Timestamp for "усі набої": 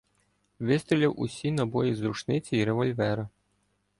1.19-1.95